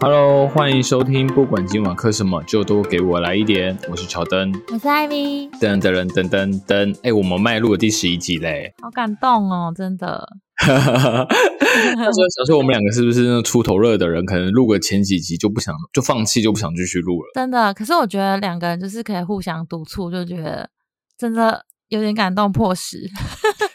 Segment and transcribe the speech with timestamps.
[0.00, 3.76] Hello，欢迎收听，不管今晚磕什么，就都给我来一点。
[3.90, 5.50] 我是乔登，我是艾米。
[5.60, 10.26] 噔噔噔噔噔噔，哎，我们迈入了第十一集嘞，好感动哦，真的。
[10.66, 10.82] 那时
[11.98, 14.24] 候想说，我们两个是不是那出头热的人？
[14.24, 17.30] 可能录个前几集就不想，就放弃，就不想继续录了。
[17.34, 20.70] 真的，可是我觉得两个人就是可以互相督促，就觉得
[21.20, 23.06] 真的有点感动破十。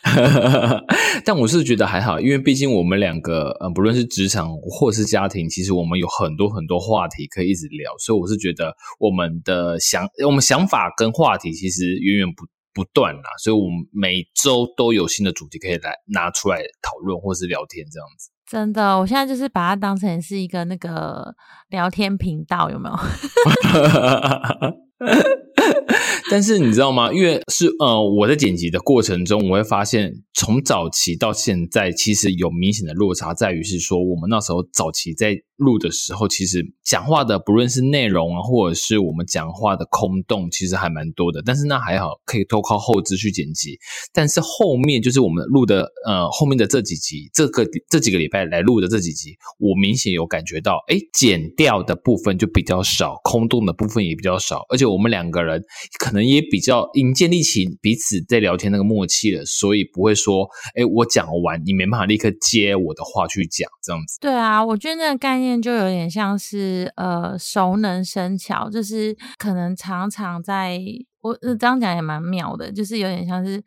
[1.23, 18.31] 但我是觉得还好，因为毕竟我们两个，呃，不论是职场或是家庭，其实我们有很多很多话题可以一直聊，所以我是觉得我们的想，我们想法跟话题其实源源不不断啦，所以我们每周都有新的主题可以来拿出来讨论或是聊天这样子。
[18.49, 21.35] 真的，我现在就是把它当成是一个那个
[21.69, 22.95] 聊天频道，有没有？
[26.31, 27.13] 但是你知道吗？
[27.13, 41.43] 因为是呃，我在剪辑的过程中，我会发现从早期到现在，其实有明显的落差，在于是说，我们那时候早期在录的时候，其实讲话的不论是内容啊，或者是我们讲话的空洞，其实还蛮多的。
[41.45, 43.77] 但是那还好，可以都靠后置去剪辑。
[44.11, 55.63] 但是后面就是我们录的呃后面的这几集，这个这几个礼拜来录的这几集，我明显有感觉到，哎，剪掉的部分就比较少，空洞的部分也比较少，而且我们两个人
[55.99, 56.14] 可。
[56.15, 64.17] 可能也比较已经建立起彼此在聊天那个默契了，所以不会说，哎，我讲完你没办法立刻接我的话去讲这样子。
[64.21, 70.79] 对啊，我觉得那个概念就有点像是呃熟能生巧，就是可能常常在
[71.19, 73.61] 我这样讲也蛮妙的，就是有点像是。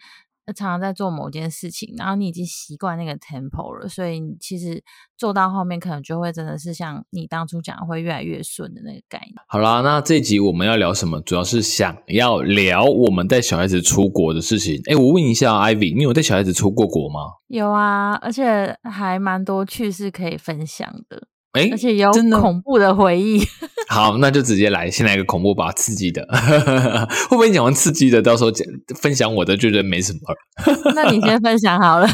[0.55, 4.83] 常常在做某件事情，然后你已经习惯那个 tempo 了，所以其实
[5.17, 9.35] 做到后面可能就会真的是像你当初讲会越来越顺的那个概念。
[9.47, 11.21] 好啦，那这集我们要聊什么？
[11.21, 14.81] 主要是想要聊我们带小孩子出国的事情。
[14.91, 17.21] 哎，我问一下，Ivy，你有带小孩子出过国吗？
[17.49, 21.29] 有啊，而且还蛮多趣事可以分享的。
[21.59, 22.11] 哎，而且有
[22.41, 23.43] 恐怖的回忆。
[23.91, 26.27] 好，那就直接来，先来个恐怖吧，刺激的。
[27.29, 28.67] 会不会讲完刺激的，到时候讲
[29.01, 30.21] 分享我的就，觉得没什么？
[30.95, 32.09] 那你先分享好了。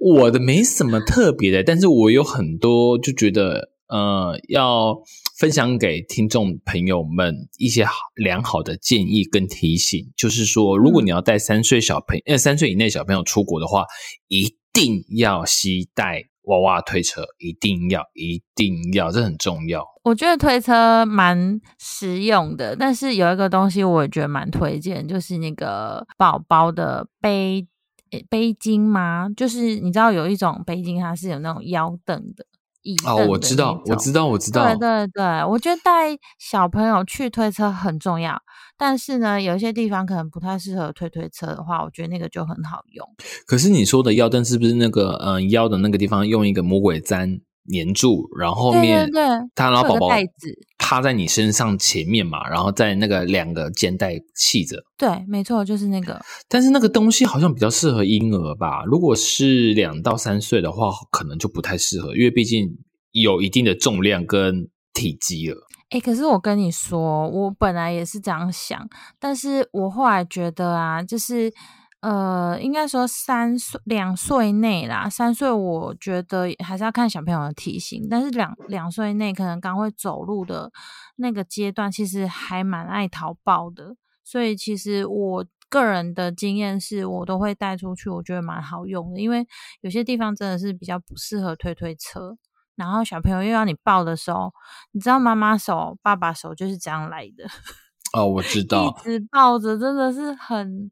[0.00, 4.96] 我的没什么特别的，但是我有很多就觉得，呃，要
[5.38, 13.84] 分享给听众朋友们一些良好的建议跟提醒，就是说，如果你要带三岁小朋友，三岁以内小朋友出国的话，
[14.28, 16.29] 一定要携带。
[16.50, 19.86] 娃娃推车一定要，一定要，这很重要。
[20.02, 27.66] 我觉得推车蛮实用的，但是有一个东西我也觉得蛮推荐，就是那个宝宝的背
[28.28, 29.28] 背巾吗？
[29.36, 32.44] 就是你知道有一种背巾，它是有那种腰凳的。
[33.06, 34.64] 哦，我知道，我知道，我知道。
[34.64, 38.40] 对对对，我觉得带小朋友去推车很重要，
[38.78, 43.06] 但是呢，有一些地方可能不太适合推推车的话，我觉得那个就很好用。
[43.46, 47.40] 可是你说的腰凳是不是那个嗯腰的那个地方用一个魔鬼毡？
[47.72, 49.08] 粘住，然后后面
[49.54, 50.08] 他然后宝宝
[50.78, 54.82] 趴在你身上前面嘛，然后在那个两个肩带系着。
[54.98, 56.20] 对，没错，就是那个。
[56.48, 58.84] 但是那个东西好像比较适合婴儿吧？
[58.84, 62.68] 如果是两到三岁的话，可能就不太适合，因为毕竟
[63.12, 65.56] 有一定的重量跟体积了。
[65.90, 68.88] 哎，可是我跟你说，我本来也是这样想，
[69.18, 71.52] 但是我后来觉得啊，就是。
[72.00, 80.72] 呃，应该说三岁、两岁内啦，三岁我觉得还是要看小朋友的体型，但是两两岁内可能刚会走路的
[81.16, 89.46] 那个阶段，其实还蛮爱淘宝的，所以其实我个人的经验是我都会带出去，我觉得蛮好用的，因为
[89.82, 92.34] 有些地方真的是比较不适合推推车，
[92.76, 94.52] 然后小朋友又要你抱的时候，
[94.92, 97.46] 你知道妈妈手、爸爸手就是这样来的。
[98.12, 100.90] 哦，我知 道，一直抱着真的是很，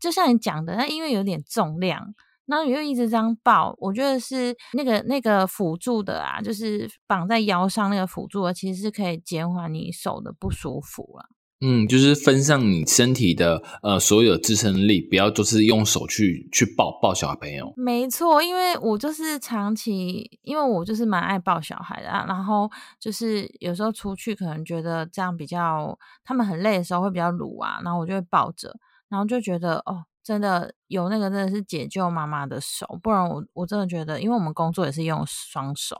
[0.00, 2.14] 就像你讲的，那因为有点重量，
[2.46, 11.26] 那你又一直这样抱，我觉得是那个那个辅助的啊，就是绑在腰上那个辅助的，其实是可以减缓你手的不舒服啊。
[11.62, 17.70] 嗯，就是分散你身体的呃所有支撑力，不要就是用手去去抱抱小朋友。
[17.76, 28.74] 没错，因为我就是长期，因为我就是蛮爱抱小孩的，啊然后就是有时候出去可能觉得这样比较，他们很累的时候会比较鲁啊，然后我就会抱着，
[29.10, 35.96] 然后就觉得哦，真的有那个真的是解救妈妈的手，不然我我真的觉得，因为我们工作也是用双手，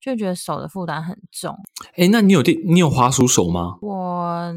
[0.00, 1.56] 就觉得手的负担很重。
[1.96, 3.76] 哎，那你有电，你有滑鼠手吗？
[3.80, 4.52] 我。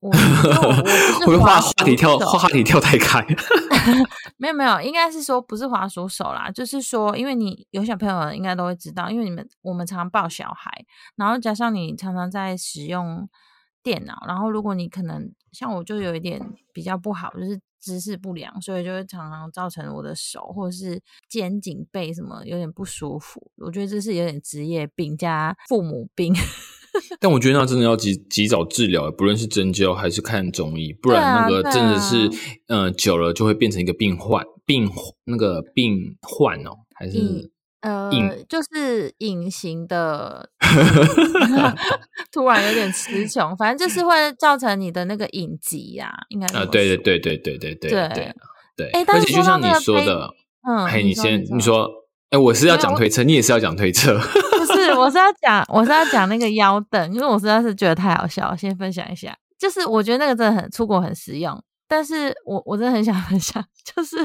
[0.00, 3.26] 我 我不是话话题跳话题跳太开，
[4.36, 10.70] 没有没有，应该是说不是滑鼠手啦，就是说，因为你有小朋友应该都会知道，因为你们我们常常抱小孩，
[11.16, 13.26] 然后加上你常常在使用
[13.84, 16.40] 电脑，然后如果你可能像我就有一点
[16.72, 23.50] 比较不好，就是姿势不良，所以就会常常造成我的手或者是肩颈背什么有点不舒服。
[23.58, 26.34] 我觉得这是有点职业病加父母病。
[27.20, 32.30] 但我觉得那真的要及及早治疗，不论是针灸还是看中医，不然那个真的是，
[32.68, 34.88] 嗯，久了就会变成一个病患，病
[35.24, 37.50] 那个病患哦，还是
[37.84, 38.10] 呃，
[38.48, 40.48] 就是隐形的
[42.32, 48.34] 突然有点词穷，反正就是会造成你的那个隐疾呀，应该啊，对对对对对对对对
[48.76, 50.30] 对，哎，而且就像你说的，
[50.66, 51.86] 嗯，嘿，你先你说，
[52.30, 54.18] 哎，我是要讲推车，你也是要讲推车。
[54.18, 58.56] 不是，我是要讲，我是要讲那个 腰凳，因为我实在是觉得太好笑。
[58.56, 63.62] 先分享一下，就是我觉得那个真的很出国很实用，但是我我真的很想分享，
[63.94, 64.16] 就是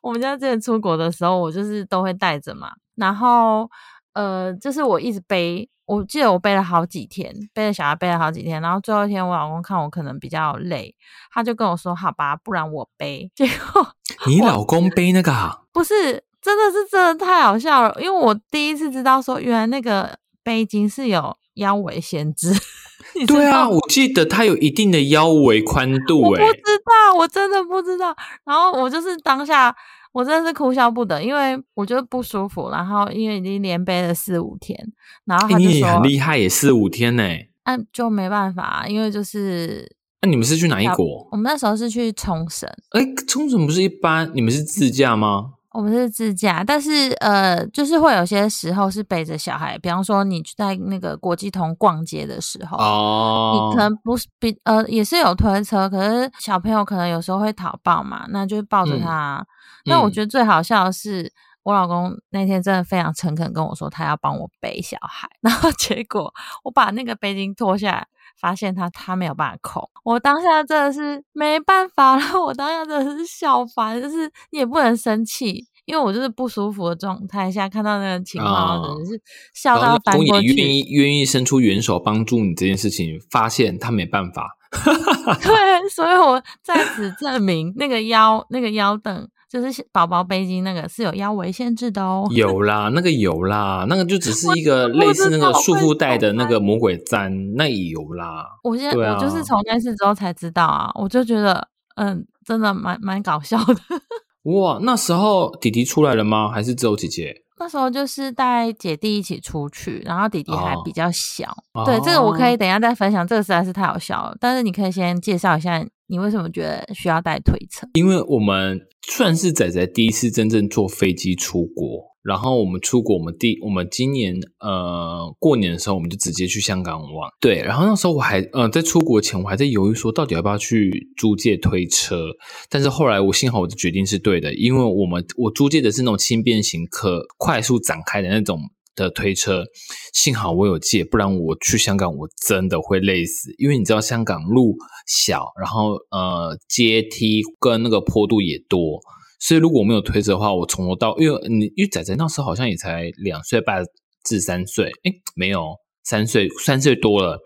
[0.00, 2.70] 我们家之前出国的时候，我就是都会带着嘛，
[3.00, 3.68] 然后
[4.12, 10.94] 呃，就是我一直背，我记得我背了好几天，背着小孩背了好几天，然后最后一天我老公看我可能比较累，
[11.32, 13.28] 他就跟我说：“好吧，不然我背。
[13.34, 13.94] ”结果
[14.28, 15.32] 你老公背那个
[15.72, 16.22] 不是。
[16.42, 22.50] 真的是真的太好笑了，因为我第一次知道说，原来那个背巾是有腰围限制。
[23.28, 26.18] 对啊，我记得它有一定的腰围宽度。
[26.22, 26.42] 我不知
[26.86, 28.16] 道，我真的不知道。
[28.46, 29.76] 然后我就是当下，
[30.12, 32.70] 我真的是哭笑不得，因为我觉得不舒服。
[32.70, 34.76] 然后因为已经连背了四五天，
[35.24, 37.22] 然后他就说很厉害，也四五天呢。
[37.64, 39.86] 那就没办法，因为就是
[40.22, 41.28] 那你们是去哪一国？
[41.30, 42.68] 我们那时候是去冲绳。
[42.90, 44.30] 哎，冲绳不是一般？
[44.34, 45.52] 你们是自驾吗？
[45.72, 59.46] 我们是自驾，但是呃，就是会有些时候是背着小孩，比方说你在那个国际通逛街的时候，哦，你可能不是比呃也是有推车，可是小朋友可能有时候会讨抱嘛，那就抱着他。
[59.84, 61.32] 那我觉得最好笑的是，
[61.62, 66.34] 我老公那天真的非常诚恳跟我说，他要帮我背小孩， 然后结果
[66.64, 68.06] 我把那个背巾脱下来。
[68.40, 79.20] 发现他他没有办法控，我当下真的是没办法了，我当下真的是笑翻，就是你也不能生气，因为我就是不舒服的状态下看到那个情况，真的是
[79.54, 80.46] 笑到翻过去。
[80.46, 84.56] 也愿意愿意伸出援手帮助你这件事情，发现他没办法。
[84.72, 89.28] 对，所以我在此证明那个腰那个腰凳。
[89.50, 92.24] 就是宝宝背巾那个是有腰围限制的哦。
[92.30, 98.46] 有啦，那个有啦，那个就只是一个类似那个束缚带的那个魔鬼毡，那也有啦。
[98.62, 101.66] 我现在我就是从那次之后才知道啊，我就觉得
[101.96, 103.74] 嗯，真的蛮蛮搞笑的。
[104.54, 106.48] 哇，那时候弟弟出来了吗？
[106.48, 107.42] 还是只有姐姐？
[107.58, 111.52] 那时候就是带姐弟一起出去，然后弟弟还比较小。
[111.84, 114.36] 对，这个我可以等一下再分享，这个实在是太好笑了。
[114.40, 115.84] 但是你可以先介绍一下。
[116.12, 117.86] 你为什么觉得需要带推车？
[117.92, 127.28] 因为我们算是仔仔第一次真正坐飞机出国，然后我们出国，我们第我们今年呃过年的时候，我们就直接去香港玩。
[127.40, 132.28] 对，然后那时候我还呃在出国前，我还在犹豫说到底要不要去租借推车，
[132.68, 138.58] 但是后来我幸好我的决定是对的，因为我们我租借的是那种轻便型、可快速展开的那种。
[138.94, 139.64] 的推车，
[140.12, 143.54] 幸好我有借，不然我去香港我真的会累死。
[143.58, 144.76] 因为你知道香港路
[145.06, 149.00] 小，然后呃阶梯跟那个坡度也多，
[149.38, 153.84] 所以如果我没有推车的话，我从头到因为你因为仔仔那时候好像也才两岁半
[154.24, 157.38] 至三岁，哎，没有三岁三岁多了，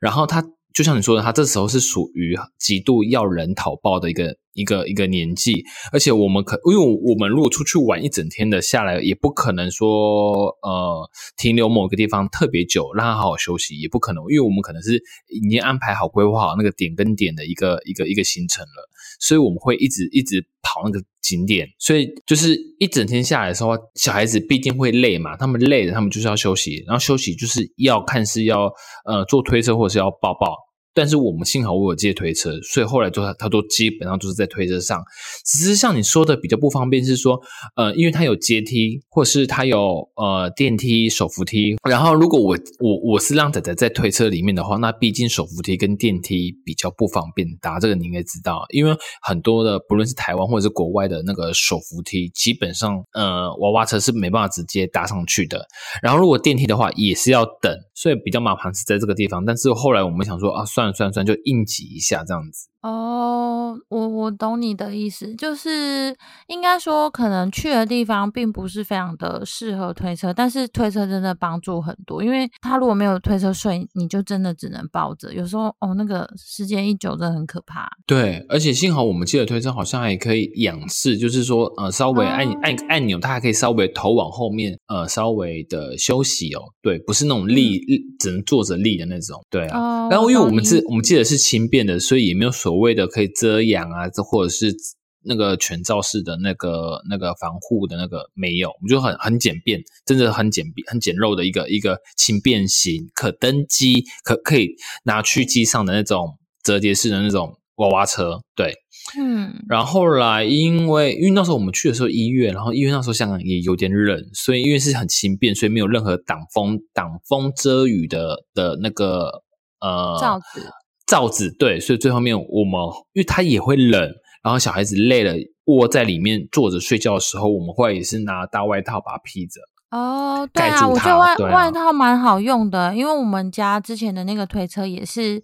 [0.00, 0.44] 然后他。
[0.76, 28.70] 就像你说的，他这时候是属于极度要人讨抱的一个一个一个年纪，而且我们可，因为我们如果出去玩一整天的下来，也不可能说呃停留某个地方特别久，让他好好休息，也不可能，因为我们可能是已经安排好规划好那个点跟点的一个一个一个行程了，所以我们会一直一直跑那个景点，所以就是一整天下来的时候，小孩子毕竟会累嘛，他们累了，他们就是要休息，然后休息就是要看是要
[29.04, 30.54] 呃做推车或者是要抱抱。
[30.96, 35.04] 但是我们幸好我有借推车，所以后来都他都基本上都是在推车上。
[35.44, 37.38] 只是像你说的比较不方便，是说
[37.74, 41.76] 呃，因为它有阶梯，或是它有呃电梯、手扶梯。
[41.86, 47.78] 然后如果我我我是让仔仔在推车里面的话，那毕竟手扶梯跟电梯比较不方便搭。
[47.78, 55.66] 这个你应该知道，因为很多的不论是台湾或者是国外的那个手扶梯，基本上呃娃娃车是没办法直接搭上去的。
[56.02, 59.44] 然后如果电梯的话，也是要等，所以比较麻烦是在这个地方。
[59.44, 60.85] 但是后来我们想说啊，算。
[60.94, 66.14] 算算算就应急一下这样子，哦，我我懂你的意思，就是
[66.46, 77.88] 应该说，可能去的地方并不是非常的适合推车，但是推车真的帮助很多，因为他如果没有推车睡，你就真的只能抱着，有时候哦，那个时间一久真的很可怕。
[78.06, 86.60] 对，而且幸好我们记得推车好像还可以仰视，就是说呃，稍微按哦按按钮，它还可以稍微头往后面呃，稍微的休息哦。
[86.82, 89.42] 对，不是那种立立只能坐着立的那种。
[89.50, 94.74] 对啊，哦，然后因为我们懂你是我们记得是轻便的，所以也没有所谓的可以遮阳啊，这或者是
[95.22, 108.74] 那个全罩式的那个那个防护的那个没有，我们就很很简便，真的很简便很简陋的一个一个轻便型可登机可可以拿去机上的那种折叠式的那种娃娃车，对。
[109.16, 119.44] 嗯，然后后来因为因为那时候我们去的时候一月，然后医院那时候香港也有点冷，所以因为是很轻便，所以没有任何挡风挡风遮雨的的那个
[119.80, 120.68] 呃罩子
[121.06, 122.80] 罩子，对，所以最后面我们
[123.12, 124.02] 因为它也会冷，
[124.42, 125.34] 然后小孩子累了
[125.66, 129.60] 窝在里面坐着睡觉的时候，我们会也是拿大外套把它披着。
[129.90, 135.40] 哦，对啊，我觉得外、外套蛮好用的，因为我们家之前的那个推车也是，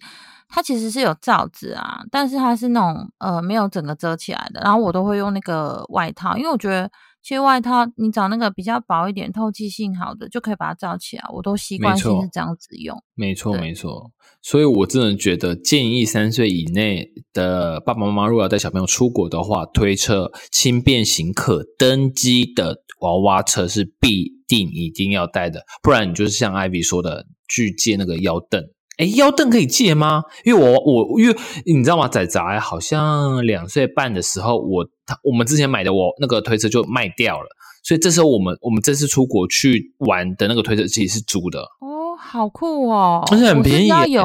[0.48, 6.90] 它其实是有罩子啊，但是它是那种呃没有整个遮起来的，然后我都会用那个外套，因为我觉得
[7.22, 13.00] 其实外套你找那个比较薄一点、透气性好的就可以把它罩起来，我都习惯性是这样子用。
[13.14, 14.10] 没错，对没错。
[14.42, 28.64] 所以我真的觉得，建议三岁以内的爸爸妈妈，如果要带小朋友出国的话，推车轻便型可登机的娃娃车是必定一定要带的，不然你就是像艾比说的，去借那个腰凳。
[28.98, 30.22] 诶腰凳可以借吗？
[30.44, 32.06] 因为我我因为你知道吗？
[32.08, 37.46] 仔仔好像两岁半的时候，我他我们之前买的我那个推车就卖掉了，
[37.82, 41.60] 所以这时候我们我们这次出国去玩的那个推车其实是租的。
[41.80, 43.24] 哦，好酷哦！
[43.30, 44.22] 而且很便宜欸，有，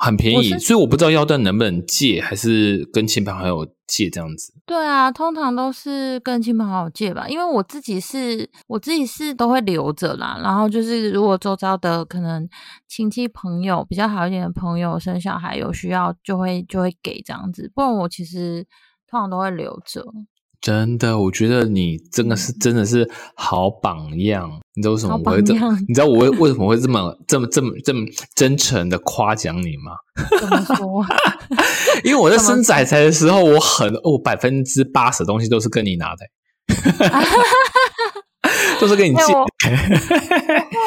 [0.00, 4.54] 很便宜，所以我不知道腰凳能不能借，还是跟亲朋好友借这样子。
[4.64, 10.40] 对啊，通常都是跟亲朋好友借吧，因为我自己是我自己是都会留着啦。
[10.42, 12.48] 然后就是如果周遭的可能
[12.88, 17.70] 亲戚朋友比较好一点的朋友生小孩有需要，就会就会给这样子。
[17.74, 18.66] 不然我其实
[19.06, 20.02] 通常都会留着。
[20.60, 24.60] 真的，我觉得你真的是真的是好榜样。
[24.74, 25.54] 你知道为什么我会这？
[25.88, 29.92] 你知道我为为什么会这么这么这么这么真诚的夸奖你吗？
[30.38, 31.04] 怎么说？
[32.04, 36.26] 因为我在生仔仔的时候，我很我百分之八十的东西都是跟你拿的，
[38.80, 39.22] 都是跟你借。
[39.32, 39.44] 后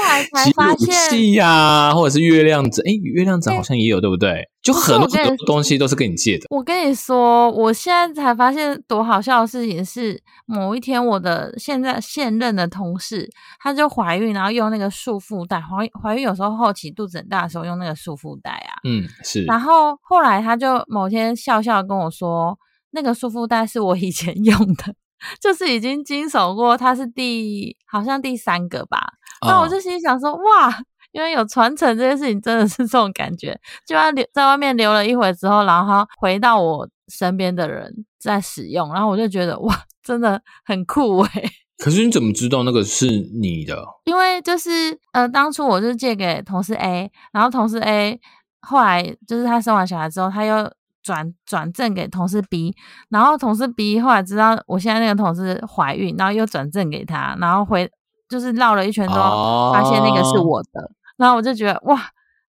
[0.08, 4.48] 来 才发现，器呀、或者是月亮子，哎，月亮子好像也有，对不对？
[4.62, 5.08] 就很多
[5.46, 6.46] 东西都是跟你借的。
[6.50, 19.44] 我跟你说，我现在才发现多好笑的事情是，某一天我的现在现任的同事，她就怀孕，然后用那个束缚带，怀怀孕有时候后期肚子很大的时候用那个束缚带啊，嗯，是。
[19.44, 22.58] 然后后来她就某天笑笑跟我说，
[22.92, 24.96] 那个束缚带是我以前用的。
[25.42, 29.00] 就是已经经手过，他是第好像第三个吧。
[29.48, 30.74] 那我哦就心里想说，哇，
[31.12, 33.60] 因为有传承这件事情，真的是这种感觉。
[33.86, 43.84] 就他留在外面留了一会之后，然后回到我身边的人在使用，然后我就觉得哇，真的很酷诶、 可是你怎么知道那个是你的？
[44.06, 48.20] 因为就是呃，当初我就借给同事 A，然后同事 A
[48.62, 50.72] 后来就是他生完小孩之后，他又
[51.04, 52.74] 转转正给同事 B，
[53.10, 57.88] 然后同事 B 后来知道我现在那个同事怀孕，然后又转正给他，然后回
[58.30, 62.02] 就是绕了一圈之后，发现那个是哦我的，然后我就觉得哇，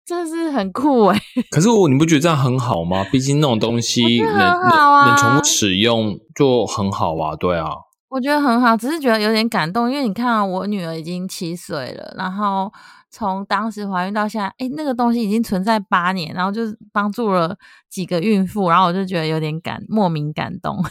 [0.07, 1.21] 真的是很酷诶、
[1.51, 3.05] 可是我你不觉得这样很好吗？
[3.11, 7.69] 毕竟那种东西能能重复使用就很好啊，对啊。
[8.15, 12.73] 我觉得很好，只是觉得有点感动，因为你看、啊，我女儿已经七岁了，然后
[13.11, 17.57] 从当时怀孕到现在，哎，那个东西已经存在八年，然后就是帮助了
[17.91, 20.81] 几个孕妇，然后我就觉得有点感莫名感动。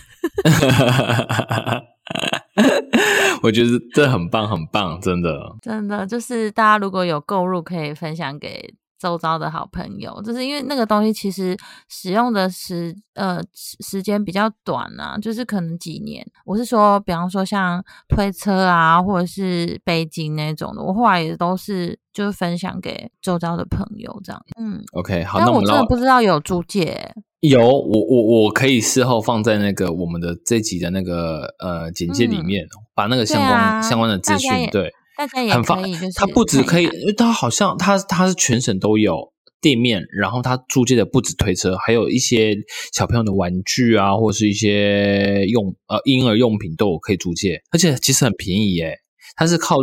[3.41, 5.55] 我觉得这很棒，很棒，真的。
[5.61, 8.73] 真的就是大家如果有购入，可以分享给
[9.03, 11.57] 周遭的好朋友，就是因为那个东西其实
[11.89, 16.25] 使用的时呃时时间比较短啊，就是可能几年。
[16.45, 24.41] 我是说，比方说像推车啊，或者是背巾那种的，我后来也都是就是分享给周遭的朋友这样。
[24.57, 34.93] 嗯，OK，好，那我真的不知道有租借，有我我我可以事后放在那个我们的这集的那个呃简介里嗯面，把那个相关、啊相关的资讯对。
[35.27, 42.55] 大家也很方可以就是它不止可以，看一看因为它好像它它是全省都有店面，然后它租借的不止推车，还有一些
[42.93, 48.97] 小朋友的玩具啊，或者是一些用呃婴儿用品都有可以租借，而且其实很便宜耶。
[49.35, 49.77] 它是靠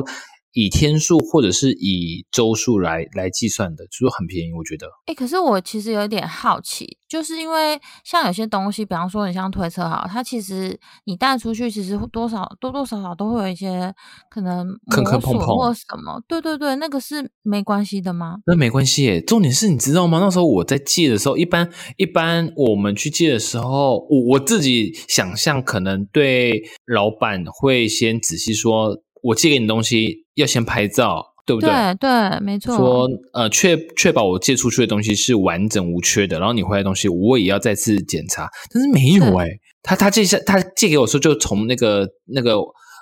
[0.53, 4.89] 以天数或者是以周数来来计算的，就是很便宜，我觉得。
[5.07, 13.95] 哎，可是我其实有一点好奇，就是因为像有些东西，比方说你像推车哈，它其实你带出去，其实多少多多少少都会有一些
[14.29, 16.21] 可能坑坑碰碰或什么。
[16.27, 18.39] 对对对，那个是没关系的吗？
[18.47, 19.21] 那没关系耶。
[19.21, 20.19] 重点是你知道吗？
[20.21, 29.01] 那时候我在借的时候，一般一般我们去借的时候，我我自己想象可能对老板会先仔细说。
[29.23, 31.71] 我借给你东西要先拍照，对不对？
[31.71, 32.77] 对对，没错。
[32.77, 38.49] 说呃，确确保我借出去的东西是完整无缺的，然后你回来东西我也要再次检查。
[38.73, 39.47] 但是没有哎，
[39.83, 42.57] 他他借下他借给我说就从那个那个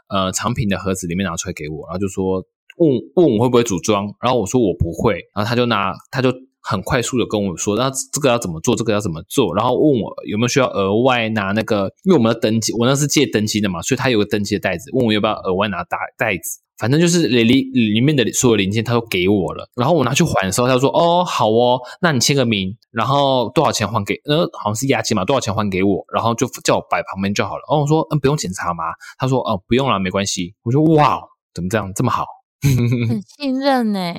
[0.08, 2.42] 呃藏品的盒子里面拿出来给我，然后就说
[2.78, 6.32] 问问我会不会组装，然后我说我不会，然后他就拿他就。
[6.68, 8.76] 很快速的跟我说，那这个要怎么做？
[8.76, 9.54] 这个要怎么做？
[9.54, 16.60] 然后问我有没有需要额外拿那个，因为我们的登机，我那是借登机的嘛，所以他有个登机的袋子，问我要不要额外拿大袋子。
[16.78, 19.68] 反正就是里里里面的所有零件，他都给我了。
[19.74, 24.14] 然后我拿去还的时候，他说：“哦，好哦，那你签个名，然后多少钱还给？
[24.26, 26.04] 呃，好像是押金嘛，多少钱还给我？
[26.14, 28.84] 然后就叫我摆旁边就好了。”哦，我说：“嗯，不用检查吗？”
[29.18, 31.20] 他说：“哦，不用了，没关系。”我说：“哇，
[31.52, 32.24] 怎么这样这么好？
[32.62, 34.14] 很信任呢。”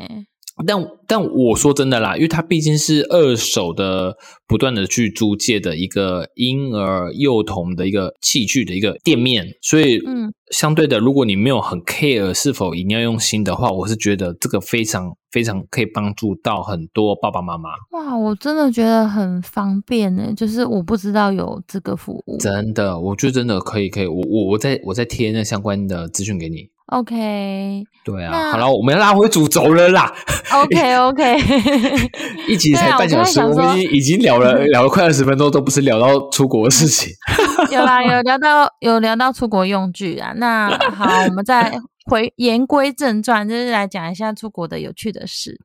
[0.65, 4.15] 但但我说真的啦，因为它毕竟是二手的，
[4.47, 17.69] 不断的去租借的一个婴儿幼童的一个器具的一个店面，所以嗯，相对的，如果你没有很 care 是否一定要用心的话，我是觉得这个非常非常可以帮助到很多爸爸妈妈。
[17.91, 26.69] 哇，我真的觉得很方便呢，就是我不知道有这个服务，真的，我觉得真的可以可以，我我我再我再贴那相关的资讯给你。
[26.91, 30.11] OK，对啊，好了，我们拉回主轴了啦。
[30.51, 31.37] OK OK，
[32.49, 37.13] 一集才半小时，我们已经已经聊了 聊了快二十分钟，都不是聊到出国的事情。
[37.71, 40.33] 有啦，有聊到有聊到出国用具啊。
[40.37, 45.55] 那好，我们再回言归正传，就是来讲一下出国的有趣的事。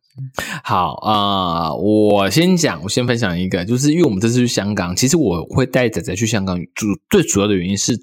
[0.62, 7.94] 好啊，我先讲，我先分享一个，就是因为我们这次去香港，其实我会带仔仔去香港，主最主要的原因是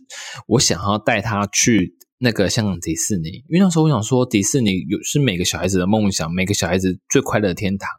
[0.47, 1.93] 我想要带他去。
[2.23, 7.89] 那个香港迪士尼，因为那时候我想说，迪士尼有是每个小孩子的梦想，每个小孩子最快乐的天堂。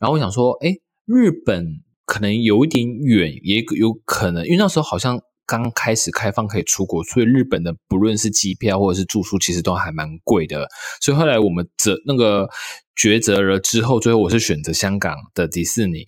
[0.00, 0.76] 然后我想说，哎，
[1.06, 10.68] 日本可能有一点远，也有可能，因为那时候好像刚开始开放可以出国，所以日本的不论是机票或者是住宿，其实都还蛮贵的。
[11.00, 12.48] 所以后来我们择那个
[12.96, 16.06] 抉择了之后，最后我是选择香港的迪士尼。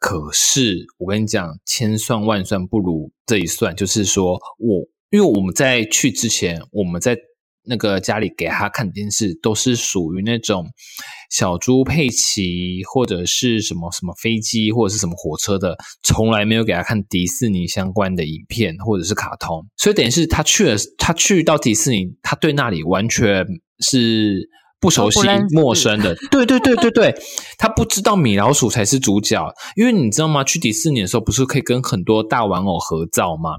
[0.00, 4.88] 可是我跟你讲，千算万算不如这一算，就是说我。
[5.16, 7.16] 因为我们在去之前，我们在
[7.64, 10.66] 那个家里给他看电视，都是属于那种
[11.30, 19.66] 小猪佩奇或者是什么什么飞机或者是什么火车的，从来没有给他看迪士尼相关的影片或者是卡通。
[19.78, 23.46] 所以等于是他去了，他去到迪士尼，他对那里完全
[23.80, 25.20] 是不熟悉、
[25.54, 26.14] 陌生的。
[26.30, 27.14] 对对对对对，
[27.56, 30.44] 他不知道米老鼠才是主角，因为你知道吗？
[30.44, 33.52] 去迪士尼的时候，不是可以跟很多大玩偶合照吗？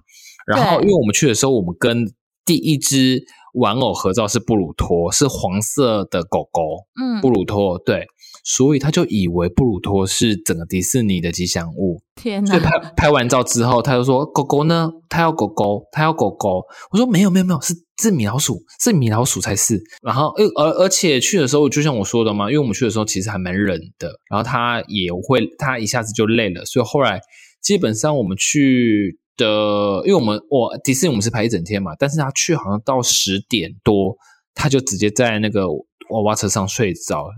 [0.48, 2.06] 然后，因为我们去的时候，我们跟
[2.46, 3.22] 第一只
[3.54, 6.62] 玩偶合照是布鲁托，是黄色的狗狗。
[6.98, 8.08] 嗯，布鲁托对，
[8.46, 12.02] 所以他就以为布鲁托是整个迪士尼的吉祥物。
[12.16, 12.52] 天哪！
[12.52, 14.90] 所以拍拍完照之后，他就说：“狗狗呢？
[15.10, 27.20] 他要狗狗，他要狗狗。”我说：“没有，没有，没有，是是米老鼠，是米老鼠才是。”然后，而而而且去的时候，就像我说的嘛，因为我们去的时候其实还蛮冷的，然后他也会，他一下子就累了，所以后来
[27.62, 29.20] 基本上我们去。
[29.38, 34.18] 的，因为我们我迪士尼我们是排一整天嘛，但是他去好像到十点多，
[34.54, 37.30] 他就直接在那个娃娃车上睡着，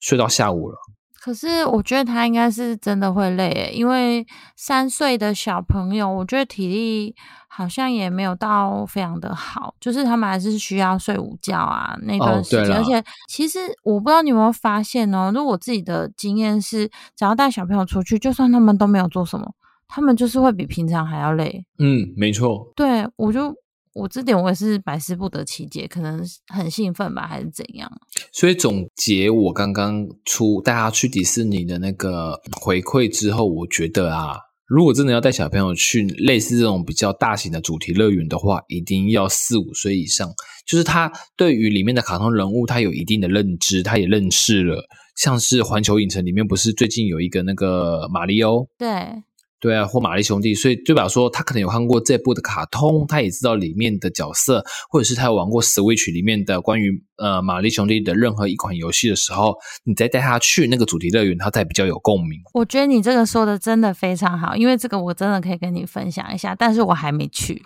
[0.00, 0.76] 睡到下午了。
[1.20, 4.24] 可是我觉得他应该是真的会累，因为
[4.56, 7.14] 三岁的小朋友，我觉得体力
[7.48, 12.72] 好像也没有到非常的好，就是他们还是需要睡午觉啊那段时间。
[12.72, 19.52] 而且其实我不知道你有没有发现哦，如果我自己的经验是，只要带小朋友出去，就算他们都没有做什么。
[19.88, 22.70] 他们就是会比平常还要累，嗯，没错。
[22.76, 23.54] 对我就
[23.94, 26.22] 我这点我也是百思不得其解，可能
[26.52, 27.90] 很兴奋吧，还是怎样？
[28.30, 40.30] 所以总结我刚刚出带他去迪士尼的那个回馈之后，我觉得啊，如果真的要带小朋友去类似这种比较大型的主题乐园的话，一定要四五岁以上，
[40.66, 44.86] 就是他对于里面的卡通人物他有一定的认知，他也认识了。
[45.16, 48.68] 像是环球影城里面不是最近有一个那个马里欧？
[48.78, 49.24] 对。
[49.60, 62.38] 对啊，或玛丽兄弟，所以对表说他可能有看过这部的卡通，他也知道里面的角色，或者是他有玩过 Switch 里面的关于呃玛丽兄弟的任何一款游戏的时候，你再带他去那个主题乐园，他才比较有共鸣。
[62.54, 67.60] 我觉得你这个说的真的非常好，因为这个我真的可以跟你分享一下，但是我还没去。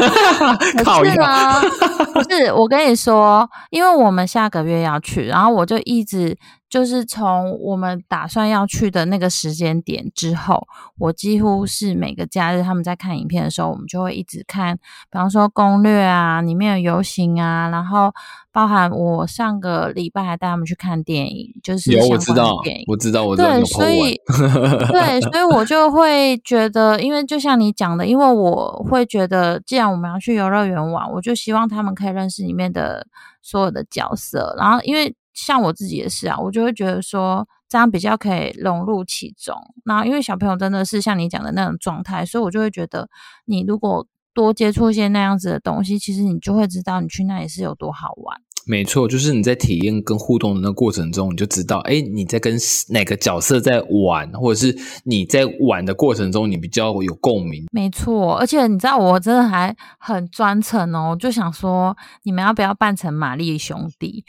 [0.84, 1.60] 靠是呢，
[2.12, 6.36] 不是我跟你说，因为我们下个月要去，然后我就一直。
[6.68, 10.66] 就是从我们打算要去的那个时间点之后，
[10.98, 18.12] 我几乎是每个假日他们在看影片的时候，我们就会一直看，比方说攻略啊，里面有游行啊，然后
[18.50, 22.56] 包含我上个礼拜还带他们去看电影，就是有我知道，
[22.88, 24.20] 我知道，我知道，对， 所以
[24.90, 33.06] 对，所以我就会觉得，因为就像你讲的，因为我会觉得，既然我们要去游乐园玩，我就希望他们可以认识里面的
[33.40, 35.14] 所有的角色，然后因为。
[35.36, 39.54] 像我自己也是啊，我就会觉得说这样比较可以融入其中。
[39.84, 43.08] 那因为小朋友真的是像你讲的那种状态，所以我就会觉得
[43.44, 48.40] 你如果多接触一些那样子的东西，其实你就会知道你去那里是有多好玩。
[48.68, 57.64] 没错，就是你在体验跟互动的那过程中，你就知道，哎，你在跟哪个角色在玩，或者是你在玩的过程中，你比较有共鸣。
[57.70, 64.24] 没错，而且你知道，我真的还很专程哦，就想说，你们要不要扮成玛丽兄弟？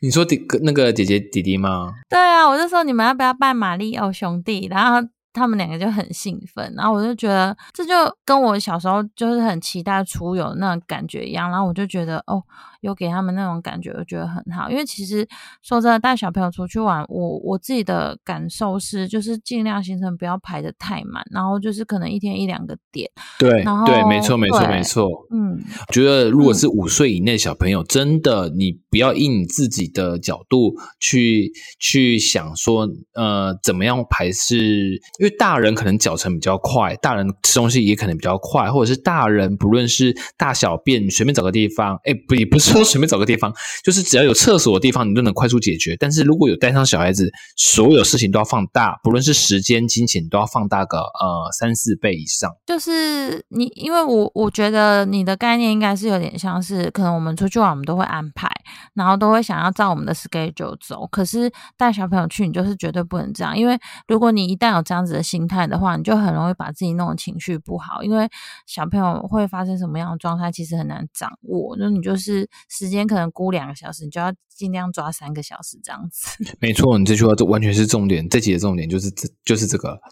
[0.00, 1.94] 你说弟那个姐姐弟弟吗？
[2.08, 4.66] 对啊，我就说你们要不要扮马里奥兄弟？
[4.70, 7.92] 然后他们两个就很兴奋，然后我就觉得这就
[8.24, 12.42] 跟我小时候就是很期待出游那种感觉一样，然后我就觉得哦。
[12.80, 14.70] 有给他们那种感觉，我觉得很好。
[14.70, 15.26] 因为其实
[15.62, 23.10] 说真的，带小朋友出去玩，我我自己的感受是，就是尽量行程不要排的太满，然后就是可能一天一两个点。
[23.38, 25.08] 对，然后对，没错，没错，没错。
[25.32, 25.58] 嗯，
[25.92, 35.00] 觉得如果是五岁以内小朋友，真的你不要以你自己的角度去去想说，呃，怎么样排是？
[35.18, 42.67] 因为大人可能脚程比较快，大人吃东西也可能比较快，或者是大人不论是大小便，随便找个地方，哎，不也不是。
[42.68, 43.52] 说随便找个地方，
[43.82, 45.96] 就是只要有厕所的地方，你都能快速解决。
[45.98, 52.50] 但是如果有带上小孩子，所有事情都要放大，不论是时间、金钱，都要放大个呃三四倍以上。
[52.66, 58.46] 就是你，因为我我觉得你的概念应该是有点像是，可能我们出去玩，我们都会安排，
[58.94, 61.06] 然后都会想要照我们的 schedule 走。
[61.06, 68.02] 可是带小朋友去，你就是绝对不能这样，因为如果你一旦有这样子的心态的话，你就很容易把自己弄得情绪不好。
[68.02, 68.28] 因为
[68.66, 71.74] 小朋友会发生什么样的状态，其实很难掌握。
[71.78, 72.46] 那你就是。
[72.68, 76.28] 时间可能估两个小时，你就要尽量抓三个小时这样子。
[76.60, 79.98] 没错，你这句话这完全是重点，这集的重点就是这就是这个。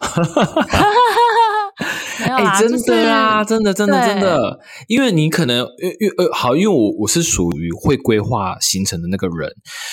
[2.37, 5.67] 哎，真的啊，真的，真的，真的，因为你可能，
[6.01, 9.51] 因为呃，好，因为我我是属于会规划行程的那个人，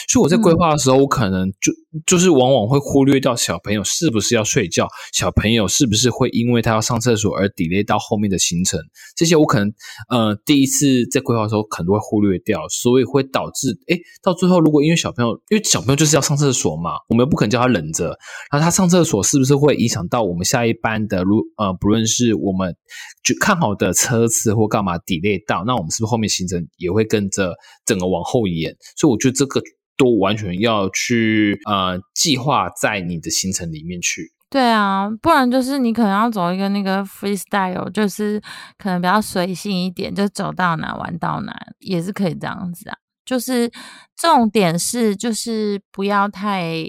[0.10, 1.72] 所以我在规划的时候，我可能就
[2.06, 8.80] 就是往往会忽略掉小朋友是不是要睡觉，小朋友是不是会因为他要上厕所而 delay 到后面的行程，
[9.16, 9.72] 这些我可能
[10.10, 18.08] 呃第一次在规划的时候可能都会忽略掉，所以会导致哎到最后如果因为小朋友，因为小朋友就是要上厕所嘛，我们又不可能叫他忍着，
[18.52, 22.76] 然后他上厕所是不是会影响到我们下一班的如呃不论是我们
[23.24, 27.54] 就看好的车次或干嘛 delay 到，那我们是不是后面行程也会跟着
[27.86, 28.76] 整个往后延？
[28.98, 29.62] 所以我觉得这个
[29.98, 34.32] 都完全要去呃计划在你的行程里面去。
[34.50, 38.42] 对啊，不然就是你可能要走一个那个 freestyle，就是
[38.78, 42.98] 可能比较随性一点，就走到哪玩到哪，也是可以这样子啊。
[43.26, 43.72] 就是
[44.16, 46.84] 重点是就是不要太。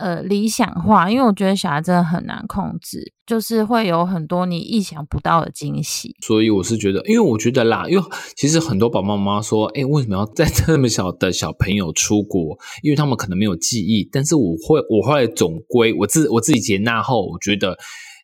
[0.00, 6.16] 呃，理想化，因为我觉得小孩真的很难控制，就是会有很多你意想不到的惊喜。
[6.26, 12.58] 所以我是觉得，因为我觉得啦，因为其实很多宝妈妈说，哎，为什么要带这么小的小朋友出国？
[12.82, 14.08] 因为他们可能没有记忆。
[14.10, 17.72] 但是我会，我后来总归我自我自己接纳后，我觉得，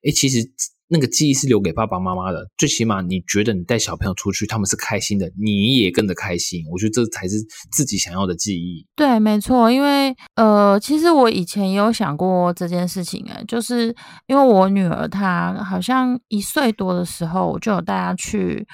[0.02, 0.50] 哎，其实。
[0.88, 6.62] 那个记忆是留给爸爸妈妈的，最起码你觉得你带小朋友出去，他们是开心的，你也跟着开心。
[6.70, 7.36] 我觉得这才是
[7.72, 8.86] 自己想要的记忆。
[8.94, 13.94] 对，没错，因为呃，其实我以前也有想过这件事情，哎，就是
[14.28, 18.64] 因为我女儿她好像一岁多的时候，我就有带她去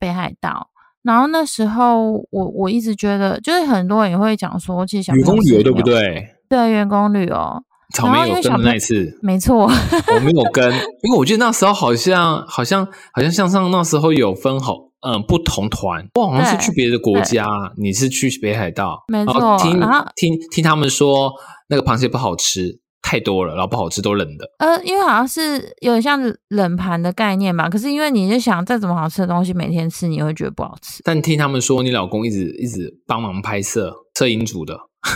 [0.00, 0.68] 北海道，
[1.02, 6.26] 然后那时候我我一直觉得，就是很多人也会讲说，其实员工旅游对不对？
[6.48, 7.62] 对，员工旅游。
[7.94, 9.64] 草莓有跟的那一次，没错，
[10.14, 10.70] 我没有跟，
[11.02, 14.74] 因为我记得那时候好像好像好像向上那时候有分好
[15.06, 17.46] 嗯不同团，我好像是去别的国家，
[17.78, 19.80] 你是去北海道，没错，听
[20.16, 21.32] 听听他们说
[21.68, 24.46] 那个螃蟹不好吃，太多了，然后不好吃都冷的。
[24.58, 31.00] 呃，因为好像是有点像冷盘的概念吧，可是因为你就想再怎么好吃的东西，每天吃你会觉得不好吃。
[31.04, 34.76] 但听他们说，你老公一直一直帮忙拍摄，摄影组的。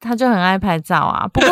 [0.00, 1.48] 他就很爱拍照啊，不过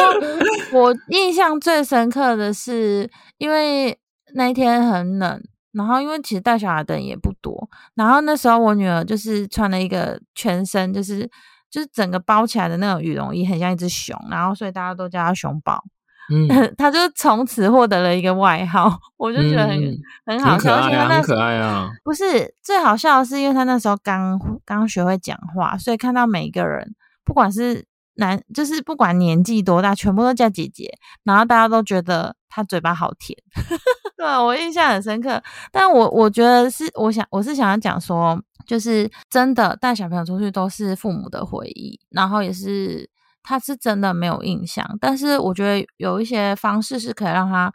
[0.80, 3.96] 我印象最深刻的是，因为
[4.34, 11.28] 那一天很冷，然后因为其实带小孩的人也不多，然后那时候我女儿就是穿了一个全身就是
[11.70, 15.82] 就是整个包起来的那种羽绒衣，很像一只熊，然后所以大家都叫她熊宝。
[16.30, 21.88] 嗯， 她就从此获得了一个外号，我就觉得很、嗯很好笑，而且她那很可爱啊。
[22.04, 27.86] 不是最好笑的是，因为他那时候刚刚学会讲话，所以看到每一个人，不管是
[28.18, 30.92] 男，就是不管年纪多大，全部都叫姐姐，
[31.24, 33.36] 然后大家都觉得他嘴巴好甜，
[34.18, 35.40] 对我印象很深刻。
[35.70, 43.08] 但我我觉得是，我想我是想要讲说，就是真的带小朋友出去都是父母的回忆，然后也是
[43.44, 47.72] 他是真的没有印象，但是我觉得有一些方式是可以让他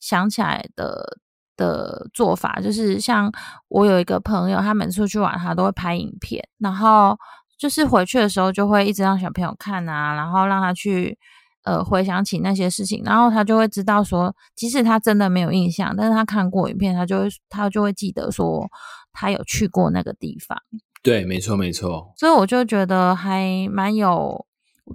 [0.00, 1.18] 想起来的
[1.54, 3.30] 的做法，就是像
[3.68, 7.14] 我有一个朋友，他每次出去玩，他都会拍影片，然后
[7.62, 11.16] 就是回去的时候就会一直让小朋友看啊，然后让他去
[11.62, 18.68] 呃回想起那些事情，然后他就会知道说，即使他真的没有印象，但是他看过影片，他就会他就会记得说
[19.12, 20.58] 他有去过那个地方。
[21.04, 22.12] 对，没错，没错。
[22.16, 24.44] 所以我就觉得还蛮有，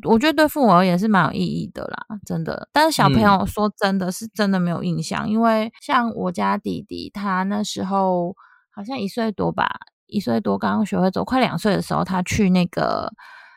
[0.03, 2.67] 我觉得对父母而言是蛮有意义的啦，真的。
[2.73, 8.35] 但是小朋友说真的是真的没有印象，因为像我家弟弟，他那时候
[8.75, 9.69] 好像一岁多吧，
[10.07, 13.11] 一岁多刚刚学会走，快两岁的时候，他去那个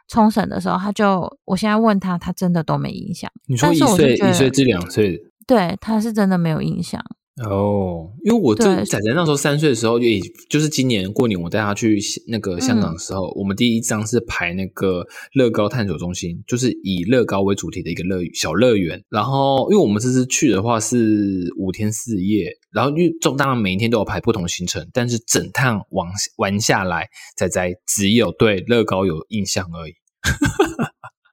[0.08, 3.30] 冲绳的时候，他就我现在问他，他真的都没印象。
[3.46, 7.04] 但你说一是我岁一岁至两岁对，他是真的没有印象。
[7.48, 11.98] 哦，因为我这仔仔那时候三岁的时候，也就是今年过年我带他去
[12.28, 19.02] 那个香港的时候，我们第一张是排那个乐高探索中心，就是以乐高为主题的一个乐小乐园。
[19.08, 29.92] 然后，因为我们这次去的话是五天四夜，然后因为中当然每一天都有排不同行程，但是整趟玩玩下来，仔仔只有对乐高有印象而已。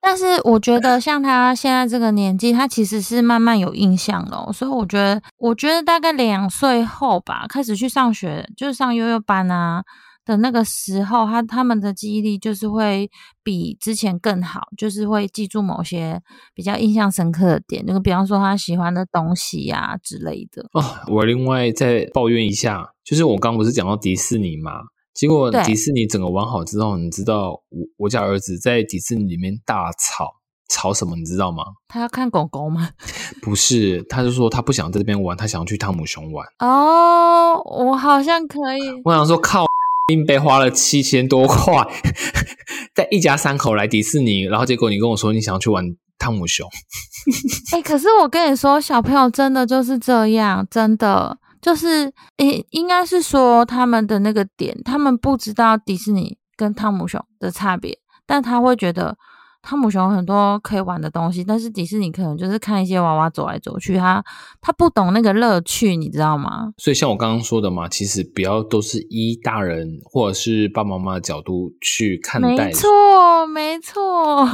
[0.10, 9.84] 但是我觉得像他现在这个年纪，他其实是慢慢有印象了、所以我觉得，我觉得大概两岁后吧，开始去上学，就是上悠悠班啊
[10.24, 13.12] 的那个时候，他他们的记忆力就是会
[13.44, 16.22] 比之前更好，就是会记住某些
[16.56, 20.64] 比较印象深刻的点，就是比方说他喜欢的东西呀、之类的。
[20.72, 24.72] 哦，我另外再抱怨一下，就是我刚不是讲到迪士尼嘛，
[25.18, 30.36] 结果迪士尼整个玩好之后，你知道我我家儿子在迪士尼里面大吵，
[30.70, 31.64] 吵什么你知道吗？
[31.88, 32.92] 他要看狗狗吗？
[33.42, 36.46] 不是，他就说他不想在这边玩，他想要去汤姆熊玩。
[36.60, 38.82] 哦，我好像可以。
[39.06, 39.66] 我想说靠，
[40.14, 41.74] 硬被花了七千多块，
[42.96, 45.84] 在一家三口来迪士尼，然后结果你跟我说你想要去玩
[46.20, 46.70] 汤姆熊，
[47.74, 59.18] 哎、可是我跟你说，小朋友真的就是这样，真的就是，诶、应该是说他们的那个点，他们不知道迪士尼跟汤姆熊的差别，但他会觉得
[59.62, 64.24] 汤姆熊有很多可以玩的东西，但是迪士尼可能就是看一些娃娃走来走去，他
[64.62, 66.72] 他不懂那个乐趣，你知道吗？
[66.78, 74.48] 所以像我刚刚说的嘛，其实不要都是依大人或者是爸爸妈妈的角度去看待没错，没错，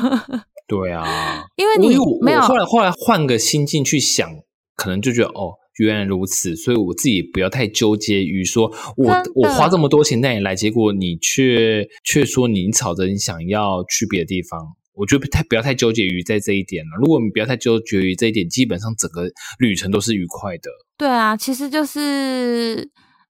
[0.68, 4.28] 对啊，因为你没有后来后来换个心境去想，
[4.76, 14.60] 可能就觉得哦，原来如此，所以我自己不要太纠结于说我我花这么多钱带你来，结果你却却说你吵着你想要去别的地方。
[14.96, 16.92] 我觉得太不要太纠结于在这一点了。
[17.00, 19.24] 如果你不要太纠结于这一点，基本上整个
[19.58, 20.70] 旅程都是愉快的。
[20.96, 22.88] 对啊，其实就是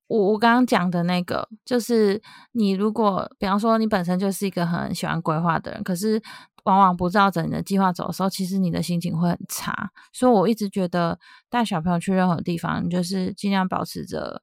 [0.07, 6.21] 我我刚刚讲的那个，就是你如果比方说你本身就是一个很喜欢规划的人，可是
[6.63, 9.91] 往往不照着你的计划走的时候，其实你的心情会很差。
[10.11, 14.41] 所以我一直觉得带小朋友去任何地方，就是尽量保持着。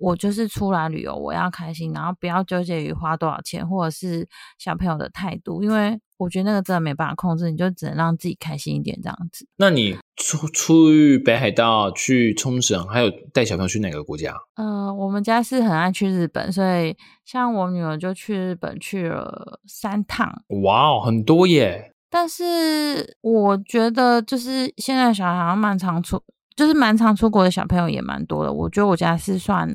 [0.00, 9.48] 我就是出来旅游，我要开心，然后不要纠结于花多少钱，或者是小朋友的态度，因为我觉得那个真的没办法控制，你就只能让自己开心一点这样子。
[9.56, 14.34] 那你出出去北海道、去冲绳，还有带小朋友去哪个国家？
[14.56, 20.42] 呃，我们家是很爱去日本，所以像我女儿就去日本去了三趟。
[20.64, 21.94] 哇哦，很多耶！
[22.10, 26.20] 但是我觉得，就是现在小孩好像蛮常出，
[26.56, 28.52] 就是蛮常出国的小朋友也蛮多的。
[28.52, 29.68] 我觉得我家是算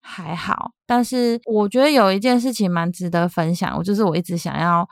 [0.00, 4.88] 还好，但是我觉得有一件事情蛮值得分享，我就是我一直想要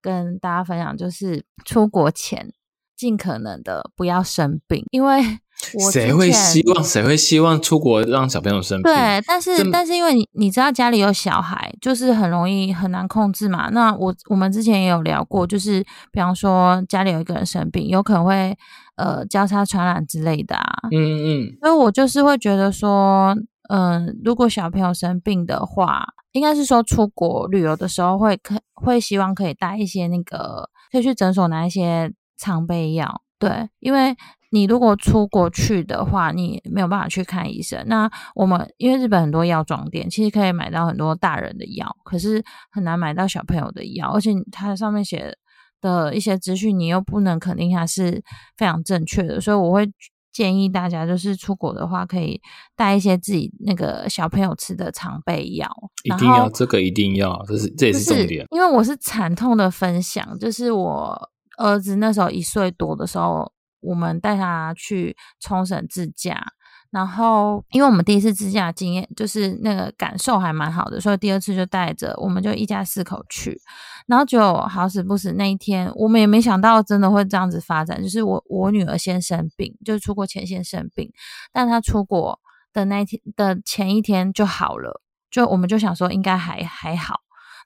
[0.00, 2.50] 跟大家分享，就是出国前
[2.96, 5.20] 尽可能的不要生病，因为
[5.74, 8.92] 我谁会希望谁会希望出国让小朋友生病？
[8.92, 13.70] 对，但是但是因为你你知道家里有小孩，就是很容易很难控制嘛。
[13.70, 15.82] 那我我们之前也有聊过，就是
[16.12, 18.56] 比方说家里有一个人生病，有可能会
[18.96, 20.88] 呃交叉传染之类的啊。
[20.92, 23.34] 嗯嗯嗯，所以我就是会觉得说，
[23.70, 34.14] 嗯、如果小朋友生病的话，应该是说出国旅游的时候会可会希望可以带一些那个，可以去诊所拿一些常备药，对，因为
[34.50, 37.82] 你如果出国去的话，你没有办法去看医生。
[37.86, 45.34] 那我们因为日本很多药妆店，其实可以买到很多大人的药，可是很难买到小朋友的药，而且它上面写
[45.80, 48.22] 的一些资讯，你又不能肯定它是
[48.56, 49.90] 非常正确的，所以我会。
[50.32, 52.38] 建议大家就是出国的话，可以
[52.76, 55.66] 带一些自己那个小朋友吃的常备药。
[56.04, 58.44] 一定要这个一定要，这是这也是重点。
[58.50, 61.18] 因为我是惨痛的分享，就是我
[61.56, 66.52] 儿子那时候一岁多的时候，我们带他去冲绳自驾。
[66.92, 73.60] 然后，因为我们第一次自驾经验就是那个感受还蛮好的，所以第二次就带着我们就一家四口去。
[74.06, 78.00] 然后就好死不死那一天，我们也没想到真的会这样子发展。
[78.02, 81.10] 就是我我女儿先生病，就是出国前先生病，
[81.52, 82.40] 但她出国
[82.72, 87.16] 的那一天的前一天就好了，就我们就想说应该还还好，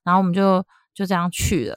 [0.02, 1.76] 然后我们就就这样去了。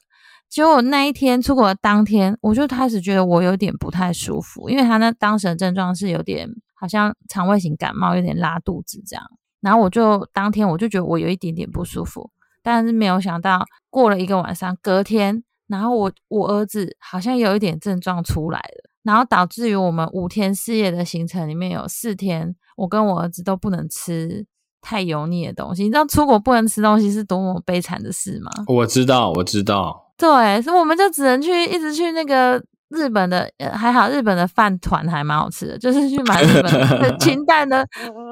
[0.54, 6.48] 结果那一天出国的当天，我就开始觉得我有点不太舒服，因为他那当时的症状是有点。
[6.76, 9.24] 好像肠胃型感冒，有点拉肚子这样，
[9.62, 12.30] 然后我就当天我就觉得我有一点点不舒服，
[12.62, 24.46] 但是没有想到过了一个晚上，隔天，然后我我儿子好像有一点症状出来了，然后导致于我们五天四夜的行程里面有四天，我跟我儿子都不能吃
[24.82, 25.84] 太油腻的东西。
[25.84, 28.52] 你知道出国不能吃东西是多么悲惨的事吗？
[28.68, 30.13] 我知道，我知道。
[30.24, 32.64] 对，所以我们就只能去一直去那个。
[32.94, 37.86] 日本的还好，日本的饭团还蛮好吃的，就是去买日本的 清淡的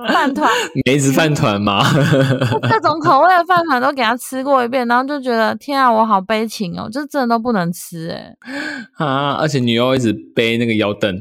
[0.08, 0.50] 饭团，
[0.86, 1.84] 梅子饭团嘛？
[2.70, 8.36] 各种口味的饭团都给他吃过一遍，然后就觉得天啊，我好悲情哦，就真的都不能吃哎
[9.04, 9.38] 啊！
[9.40, 11.12] 而且女优一直背那个腰凳，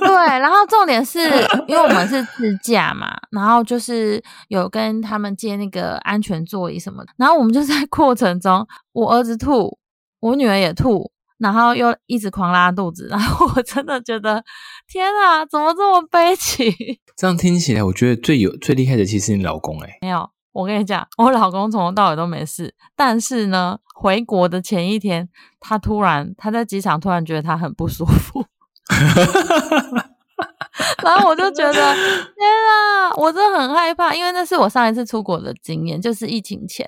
[0.00, 1.20] 对， 然后重点是
[1.68, 9.78] 因为我们是自驾嘛，然后就是有跟他们借那个安全座椅什么的，然后我们就在过程中，我儿子吐，
[10.20, 11.10] 我女儿也吐。
[11.38, 14.42] 然后又一直狂拉肚子，然后我真的觉得
[14.88, 16.72] 天啊，怎么这么悲情？
[17.16, 19.98] 这样听起来，我觉得最有最厉害的其实是你老公哎。
[20.00, 25.28] 没有，我跟你讲，我老公从头到尾都没事，但是呢，回国的前一天，
[25.60, 28.44] 他突然他在机场突然觉得他很不舒服。
[31.02, 36.86] 然后我就觉得天啊，我真的很害怕，因为那是我上一次出国的经验，就是疫情前。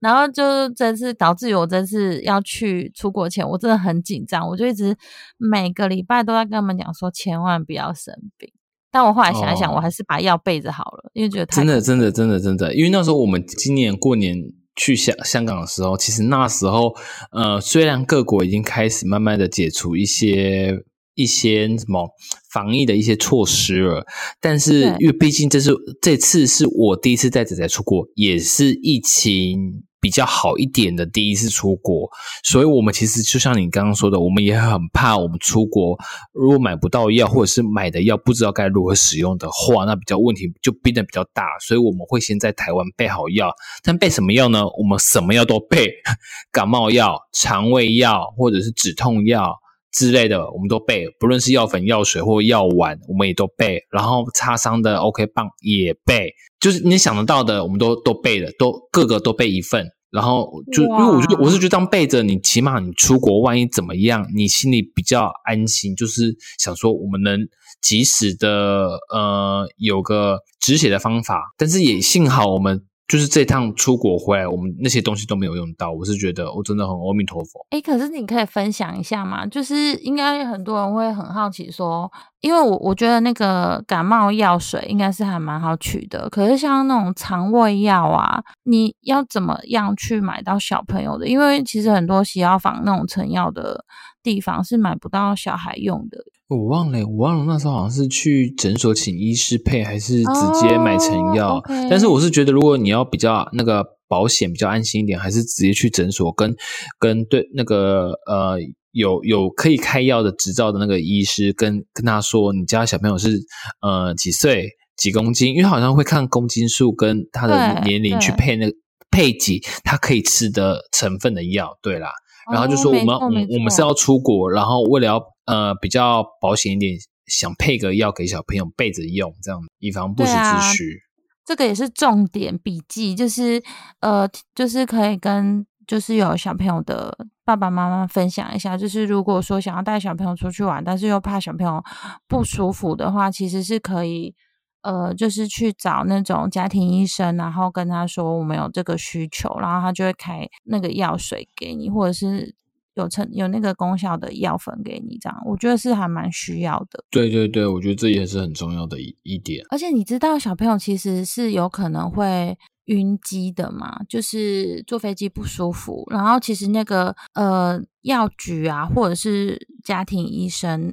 [0.00, 4.96] 然后就这次导致于我这次要去出国前，我真的很紧张，我就一直
[5.36, 8.50] 每个礼拜都在跟他们讲说，千万不要生病。
[8.90, 14.34] 但我后来想一想，我还是把药备着好了，因为觉得真的真的真的真的，因为那时候我们今年过年
[14.74, 16.94] 去香香港的时候，其实那时候
[17.32, 20.85] 呃，虽然各国已经开始慢慢的解除一些。
[21.16, 22.08] 一些什么
[22.52, 24.06] 防疫的一些措施了，
[24.40, 32.08] 但是因为毕竟这是这次是我第一次带仔仔出国，也是疫情比较好一点的第一次出国，
[32.44, 35.98] 所以我们其实就像你刚刚说的，我们也很怕我们出国
[36.32, 43.50] 如果买不到药，或者是买的药不知道该如何使用的话，那比较问题就变得比较大，所以我们会先在台湾备好药，
[43.82, 44.66] 但备什么药呢？
[44.78, 45.90] 我们什么药都备，
[46.52, 49.56] 感冒药、肠胃药或者是止痛药。
[49.96, 53.80] 之类的，我们都备，不论是药粉、药水或药丸，我们也都备。
[53.90, 56.30] 然后擦伤的 OK 棒也备，
[56.60, 59.86] 就是你想得到的，我们都都备了，都各个都备一份。
[60.10, 65.96] 然后就因为我觉得我是觉得这样备着，你起码你出国万一怎么样，你心里比较安心。
[65.96, 67.40] 就是想说我们能
[67.80, 72.82] 及时的呃有个止血的方法，但是也幸好我们。
[73.08, 75.92] 就是这趟出国回来，我们那些东西都没有用到。
[75.92, 77.64] 我是觉得，我真的很阿弥陀佛。
[77.70, 79.46] 哎，可是你可以分享一下吗？
[79.46, 91.28] 就是应该很多人会很好奇说，因为我我觉得那个感冒药水应该是还蛮好取的，可是像那种肠胃药啊，你要怎么样去买到小朋友的？
[91.28, 93.84] 因为其实很多洗药房那种成药的
[94.22, 96.18] 地方是买不到小孩用的。
[96.48, 101.60] 我忘了，我忘了那时候好像是去诊所请医师配，还是直接买成药。
[101.90, 106.54] 但是我是觉得，如果你要比较那个保险比较安心一点，还是直接去诊所跟
[107.00, 108.58] 跟对那个呃
[108.92, 113.40] 有有可以开药的执照的那个医师跟跟他说，你家小朋友是
[113.82, 118.72] 呃几岁几公斤，因为好像会看公斤数跟他的年龄去配那个
[119.10, 121.76] 配给他可以吃的成分的药。
[121.82, 122.12] 对啦，
[122.52, 125.20] 然后就说我们我们我们是要出国，然后为了要。
[125.46, 126.92] 呃，比较保险一点，
[127.26, 130.98] 想配个药给小朋友备着用，这样以防不时之需。
[131.44, 133.62] 这个也是重点笔记，就是
[134.00, 141.80] 呃，就是可以跟就是有小朋友的爸爸妈妈分享一下，就是如果说想要带小朋友出去玩，但是又怕小朋友
[142.26, 144.34] 不舒服的话，其实是可以
[144.82, 152.56] 呃，就是去找那种家庭医生，然后跟他说我们有这个需求，然后他就会开那个药水给你，或者是。
[152.96, 157.04] 有成有那个功效的药粉给你，这样我觉得是还蛮需要的。
[157.10, 159.64] 对对对，我觉得这也是很重要的一一点。
[159.70, 170.92] 而且你知道小朋友其实是有可能会晕机的嘛，就是坐飞机不舒服，然后其实那个呃药局啊，或者是家庭医生。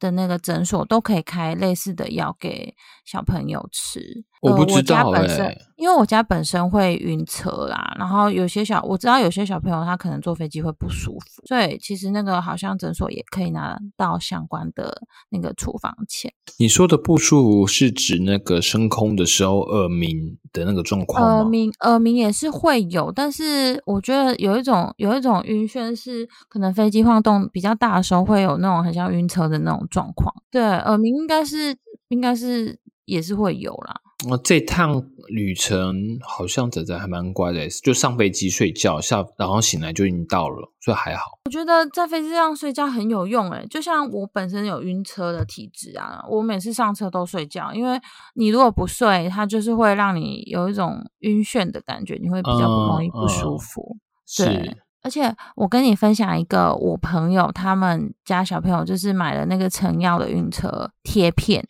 [0.00, 2.72] 的那个诊所都可以开类似的药给
[3.04, 4.24] 小朋友吃。
[4.40, 16.32] 我不知道哎，因为我家本身会晕车啦，然后有些小我知道有些小朋友他可能坐飞机会不舒服，所以其实那个好像诊所也可以拿到相关的那个处方钱。
[16.58, 30.34] 你说的不舒服是指那个升空的时候耳鸣的那个状况耳鸣耳鸣也是会有，但是我觉得有一种有一种晕眩是可能飞机晃动比较大的时候会有那种很像晕车的那种状况。
[30.50, 31.76] 对，耳鸣应该是
[32.08, 34.00] 应该是也是会有啦。
[34.26, 41.38] 我这趟旅程好像仔仔还蛮乖的，就上飞机睡觉，下然后醒来就已经到了，所以还好。
[41.44, 47.96] 我觉得在飞机上睡觉很有用诶，就像我本身有晕车的体质啊，我每次上车都睡觉，因为
[48.34, 53.96] 你如果不睡，它就是会让你有一种晕眩的感觉，你会比较不容易不舒服。
[54.36, 61.64] 对，而且我跟你分享一个，我朋友他们家小朋友就是买了那个成药的晕车贴片。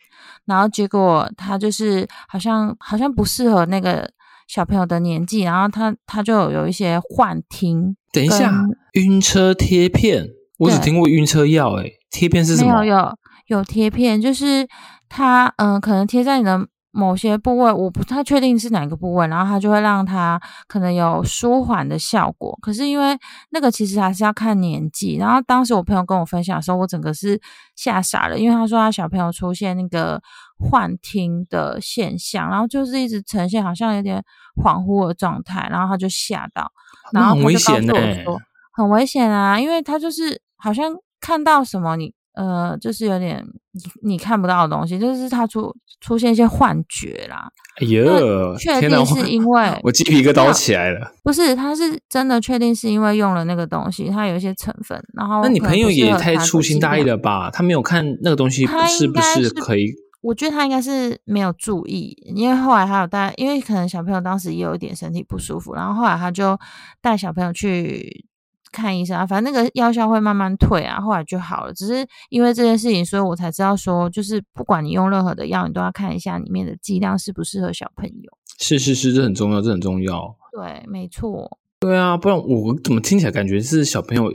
[0.45, 4.09] 然后结果他就是好像好像不适合那个
[4.47, 7.95] 小朋友的年纪，然后他他就有一些幻听。
[8.11, 8.51] 等一下，
[8.93, 10.25] 晕车贴片，
[10.57, 12.83] 我只听过晕车药，诶贴片是什么？
[12.83, 14.67] 有有有贴片，就是
[15.07, 16.67] 它嗯，可能贴在你的。
[16.91, 22.57] 某些部位我不太确定是哪个部位，然后它就会让它可能有舒缓的效果。
[22.61, 23.17] 可是因为
[23.51, 25.17] 那个其实还是要看年纪。
[25.17, 27.39] 然后当时我朋友跟我分享的时候，我整个是
[27.75, 30.19] 吓傻了，因为他说他小朋友出现那个
[30.57, 34.23] 幻听的现象，然后就是一直呈现好像有点
[34.55, 36.71] 恍惚的状态，然后他就吓到，
[37.13, 38.41] 然后他就告诉我说
[38.73, 42.13] 很危险啊，因为他就是好像看到什么你。
[42.35, 47.47] 呃，就是有点你你看不到的东西，就是他出出现一些幻觉啦。
[47.79, 51.11] 哎呦，确定是因为我鸡皮疙瘩起来了。
[51.23, 54.99] 不是，他是真的确定是因为用了那个东西，它有一些成分。
[55.13, 57.49] 然后，那你朋友也太粗心大意了吧？
[57.51, 59.93] 他没有看那个东西是不是可以？
[60.21, 66.59] 我觉得他应该是没有注意，因为后来他有带，因为可能小朋友当时也有一点身体不舒服，然后后来他就
[67.01, 68.25] 带小朋友去。
[68.71, 71.73] 看医生啊，反正那个药效会慢慢退啊，后来就好了。
[71.73, 78.31] 只是因为这件事情，所以我才知道说，就是不管你用任何的药，你都要看一下里面的剂量适不适合小朋友。
[78.59, 80.35] 是是是，这很重要，这很重要。
[80.51, 81.59] 对，没错。
[81.79, 84.31] 对啊，不然我怎么听起来感觉是小朋友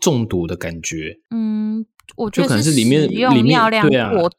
[0.00, 1.18] 中毒的感觉？
[1.30, 1.84] 嗯，
[2.16, 4.36] 我觉得可能是里面里面对啊过头。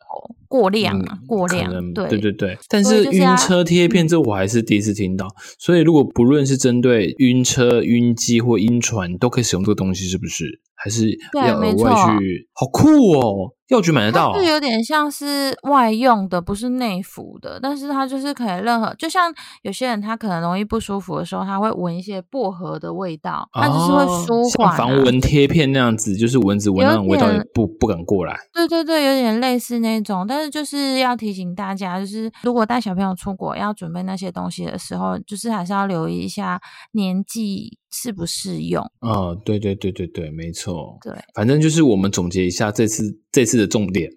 [0.47, 2.57] 过量啊，过量，对对对对。
[2.69, 5.27] 但是晕车贴片这我还是第一次听到，
[5.59, 10.61] 所以如果不论是针对晕车、晕机或晕船，都可以使用这个东西，是不是？
[10.77, 12.47] 还是要额外去？
[12.53, 13.53] 好酷哦！
[13.67, 19.29] 药局买得到，是有点像是外用的，不是内服的，但是它就是可以任何，就像
[19.63, 28.37] 有些人他可能容易不舒服的时候，他会闻一些薄荷的味道，它就是会舒缓，像防蚊贴片那样子，就是蚊子闻那种味道也不不敢过来。
[28.53, 36.61] 对对对，有点类似那种，但是就是要提醒大家，就是如果带小朋友出国要准备那些东西的时候，就是还是要留意一下
[36.93, 38.81] 年纪适不适用。
[39.01, 40.97] 嗯，对对对对对，没错。
[41.03, 43.57] 对，反正就是我们总结一下这次这次。
[43.57, 44.07] 的重点，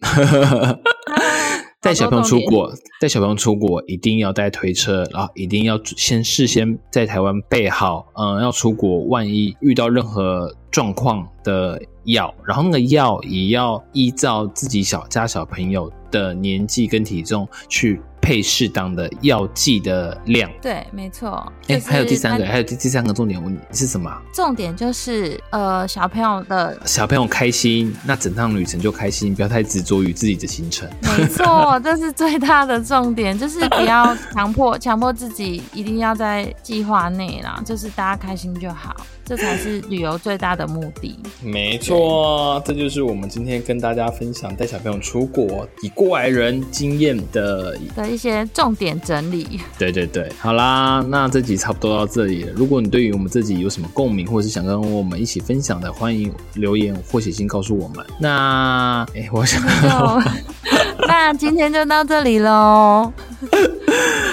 [1.80, 17.98] 带小朋友出国，带小朋友出国一定要带推车，然后一定要先事先在台湾备好，嗯，要出国万一遇到任何状况的药，然后那个药也要依照自己小家小朋友的年纪跟体重去。
[18.30, 21.52] 配适当的药剂的量，对，没错。
[21.66, 24.08] 哎，还有第三个，还有第第三个重点问是什么？
[24.32, 30.88] 重点就是呃，小朋友的小朋友开心，那整趟旅程就开心，不要太执着于自己的行程。
[31.02, 38.94] 没错， 这是最大的重点，就是不要强迫 强迫自己一定要在计划内啦，就是大家开心就好。
[39.22, 41.16] 这才是旅游最大的目的。
[41.40, 49.58] 没错，这就是我们今天跟大家分享带小朋友出国以过来人经验的的一些重点整理。
[49.78, 52.52] 对对对，好啦，那这集差不多到这里了。
[52.54, 58.04] 如果你对于我们这集有什么共鸣，或者是想跟我们一起分享的，欢迎留言或写信告诉我们。
[58.20, 59.62] 那哎，我想，
[61.08, 63.10] 那今天就到这里喽。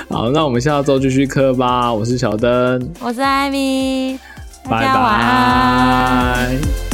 [0.09, 1.93] 好，那我们下周继续课吧。
[1.93, 4.19] 我是小灯，我是艾米。
[4.69, 6.86] 拜拜。